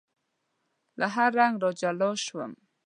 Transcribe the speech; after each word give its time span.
له 0.99 1.07
هر 1.15 1.29
رنګ 1.39 1.55
را 1.63 1.69
جلا 1.81 2.09
شوم 2.25 2.51